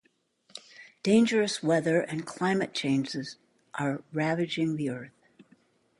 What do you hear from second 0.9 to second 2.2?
Dangerous weather